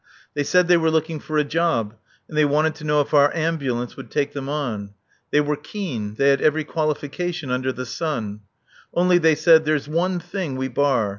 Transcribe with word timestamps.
They 0.33 0.41
said 0.43 0.67
they 0.67 0.77
were 0.77 0.89
looking 0.89 1.19
for 1.19 1.37
a 1.37 1.43
job, 1.43 1.93
and 2.27 2.35
they 2.35 2.43
wanted 2.43 2.73
to 2.77 2.83
know 2.83 3.01
if 3.01 3.13
our 3.13 3.31
Ambulance 3.35 3.95
would 3.95 4.09
take 4.09 4.33
them 4.33 4.49
on. 4.49 4.95
They 5.29 5.41
were 5.41 5.55
keen. 5.55 6.15
They 6.15 6.29
had 6.29 6.41
every 6.41 6.63
qualification 6.63 7.51
under 7.51 7.71
the 7.71 7.85
sun. 7.85 8.39
"Only," 8.95 9.19
they 9.19 9.35
said, 9.35 9.63
"there's 9.63 9.87
one 9.87 10.19
thing 10.19 10.55
we 10.57 10.69
bar. 10.69 11.09